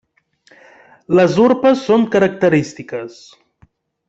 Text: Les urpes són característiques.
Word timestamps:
Les 1.19 1.37
urpes 1.43 1.85
són 1.91 2.07
característiques. 2.17 3.21